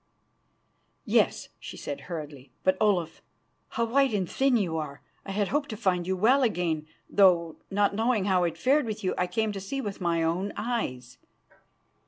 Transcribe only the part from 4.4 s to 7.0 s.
you are. I had hoped to find you well again,